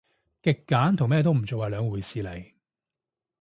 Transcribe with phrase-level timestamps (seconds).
[0.41, 2.53] 極簡同咩都唔做係兩回事嚟